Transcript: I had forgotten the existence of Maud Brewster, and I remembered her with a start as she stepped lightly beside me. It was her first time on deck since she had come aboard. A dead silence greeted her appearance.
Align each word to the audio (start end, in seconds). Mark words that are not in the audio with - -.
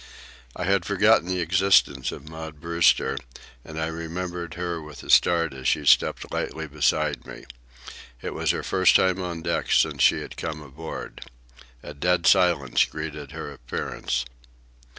I 0.55 0.63
had 0.63 0.83
forgotten 0.83 1.27
the 1.27 1.41
existence 1.41 2.11
of 2.11 2.27
Maud 2.27 2.59
Brewster, 2.59 3.19
and 3.63 3.79
I 3.79 3.85
remembered 3.85 4.55
her 4.55 4.81
with 4.81 5.03
a 5.03 5.11
start 5.11 5.53
as 5.53 5.67
she 5.67 5.85
stepped 5.85 6.31
lightly 6.31 6.65
beside 6.67 7.23
me. 7.27 7.43
It 8.19 8.33
was 8.33 8.49
her 8.49 8.63
first 8.63 8.95
time 8.95 9.21
on 9.21 9.43
deck 9.43 9.71
since 9.71 10.01
she 10.01 10.21
had 10.21 10.37
come 10.37 10.59
aboard. 10.63 11.29
A 11.83 11.93
dead 11.93 12.25
silence 12.25 12.83
greeted 12.85 13.29
her 13.33 13.51
appearance. 13.51 14.25